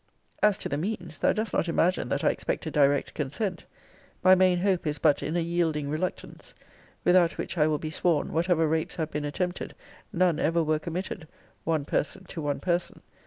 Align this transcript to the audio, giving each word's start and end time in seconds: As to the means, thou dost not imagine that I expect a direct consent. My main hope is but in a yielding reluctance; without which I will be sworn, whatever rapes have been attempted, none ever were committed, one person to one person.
As 0.41 0.57
to 0.57 0.67
the 0.67 0.79
means, 0.79 1.19
thou 1.19 1.31
dost 1.31 1.53
not 1.53 1.69
imagine 1.69 2.09
that 2.09 2.23
I 2.23 2.31
expect 2.31 2.65
a 2.65 2.71
direct 2.71 3.13
consent. 3.13 3.67
My 4.23 4.33
main 4.33 4.57
hope 4.61 4.87
is 4.87 4.97
but 4.97 5.21
in 5.21 5.37
a 5.37 5.41
yielding 5.41 5.91
reluctance; 5.91 6.55
without 7.03 7.37
which 7.37 7.55
I 7.55 7.67
will 7.67 7.77
be 7.77 7.91
sworn, 7.91 8.33
whatever 8.33 8.67
rapes 8.67 8.95
have 8.95 9.11
been 9.11 9.25
attempted, 9.25 9.75
none 10.11 10.39
ever 10.39 10.63
were 10.63 10.79
committed, 10.79 11.27
one 11.65 11.85
person 11.85 12.23
to 12.29 12.41
one 12.41 12.59
person. 12.59 13.03